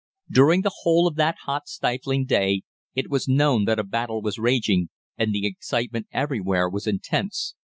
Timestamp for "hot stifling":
1.43-2.25